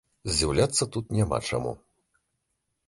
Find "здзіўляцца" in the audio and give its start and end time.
0.31-0.83